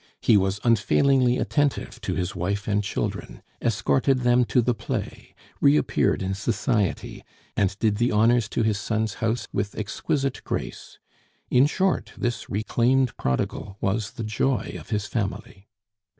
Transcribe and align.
He 0.19 0.35
was 0.35 0.59
unfailingly 0.63 1.37
attentive 1.37 2.01
to 2.01 2.15
his 2.15 2.35
wife 2.35 2.67
and 2.67 2.83
children, 2.83 3.43
escorted 3.61 4.21
them 4.21 4.45
to 4.45 4.59
the 4.63 4.73
play, 4.73 5.35
reappeared 5.61 6.23
in 6.23 6.33
society, 6.33 7.23
and 7.55 7.77
did 7.77 7.97
the 7.97 8.11
honors 8.11 8.49
to 8.49 8.63
his 8.63 8.79
son's 8.79 9.13
house 9.21 9.47
with 9.53 9.77
exquisite 9.77 10.41
grace. 10.43 10.97
In 11.51 11.67
short, 11.67 12.13
this 12.17 12.49
reclaimed 12.49 13.15
prodigal 13.17 13.77
was 13.79 14.13
the 14.13 14.23
joy 14.23 14.75
of 14.79 14.89
his 14.89 15.05
family. 15.05 15.67